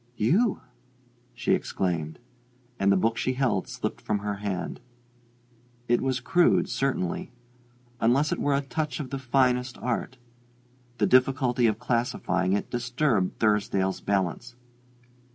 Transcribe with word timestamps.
"You?" 0.17 0.61
she 1.35 1.53
exclaimed; 1.53 2.17
and 2.79 2.91
the 2.91 2.97
book 2.97 3.17
she 3.17 3.33
held 3.33 3.67
slipped 3.67 4.01
from 4.01 4.17
her 4.17 4.37
hand. 4.37 4.79
It 5.87 6.01
was 6.01 6.19
crude, 6.19 6.67
certainly; 6.67 7.31
unless 7.99 8.31
it 8.31 8.39
were 8.39 8.55
a 8.55 8.61
touch 8.61 8.99
of 8.99 9.11
the 9.11 9.19
finest 9.19 9.77
art. 9.77 10.17
The 10.97 11.05
difficulty 11.05 11.67
of 11.67 11.77
classifying 11.77 12.53
it 12.53 12.71
disturbed 12.71 13.37
Thursdale's 13.37 14.01
balance. 14.01 14.55